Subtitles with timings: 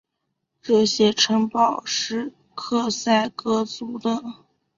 [0.63, 4.23] 这些城堡是克塞格族的。